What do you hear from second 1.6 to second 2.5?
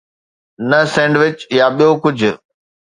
ٻيو ڪجهه.